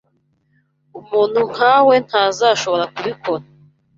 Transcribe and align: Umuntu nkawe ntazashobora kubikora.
Umuntu 0.99 1.39
nkawe 1.51 1.93
ntazashobora 2.05 2.85
kubikora. 2.93 3.43